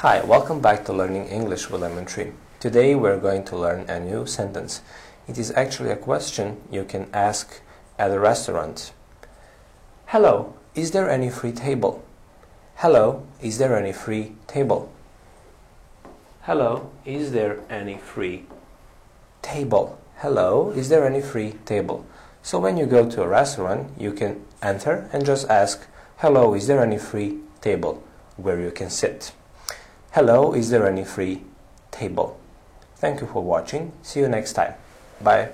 Hi, 0.00 0.22
welcome 0.22 0.62
back 0.62 0.86
to 0.86 0.94
Learning 0.94 1.26
English 1.26 1.68
with 1.68 1.82
Lemon 1.82 2.06
Tree. 2.06 2.32
Today 2.58 2.94
we're 2.94 3.20
going 3.20 3.44
to 3.44 3.54
learn 3.54 3.80
a 3.80 4.00
new 4.00 4.24
sentence. 4.24 4.80
It 5.28 5.36
is 5.36 5.50
actually 5.50 5.90
a 5.90 5.96
question 5.96 6.56
you 6.72 6.84
can 6.84 7.10
ask 7.12 7.60
at 7.98 8.10
a 8.10 8.18
restaurant. 8.18 8.94
Hello, 10.06 10.54
is 10.74 10.92
there 10.92 11.10
any 11.10 11.28
free 11.28 11.52
table? 11.52 12.02
Hello, 12.76 13.26
is 13.42 13.58
there 13.58 13.76
any 13.76 13.92
free 13.92 14.32
table? 14.46 14.90
Hello, 16.44 16.90
is 17.04 17.32
there 17.32 17.60
any 17.68 17.98
free 17.98 18.46
table? 19.42 19.98
Hello, 20.22 20.70
is 20.70 20.88
there 20.88 21.04
any 21.04 21.20
free 21.20 21.56
table? 21.66 22.06
So 22.42 22.58
when 22.58 22.78
you 22.78 22.86
go 22.86 23.06
to 23.10 23.22
a 23.22 23.28
restaurant, 23.28 23.92
you 24.00 24.14
can 24.14 24.46
enter 24.62 25.10
and 25.12 25.26
just 25.26 25.46
ask, 25.50 25.86
Hello, 26.16 26.54
is 26.54 26.68
there 26.68 26.82
any 26.82 26.96
free 26.96 27.40
table 27.60 28.02
where 28.38 28.58
you 28.58 28.70
can 28.70 28.88
sit? 28.88 29.32
Hello, 30.12 30.54
is 30.54 30.70
there 30.70 30.88
any 30.88 31.04
free 31.04 31.44
table? 31.92 32.36
Thank 32.96 33.20
you 33.20 33.28
for 33.28 33.44
watching. 33.44 33.92
See 34.02 34.18
you 34.18 34.28
next 34.28 34.54
time. 34.54 34.74
Bye. 35.22 35.50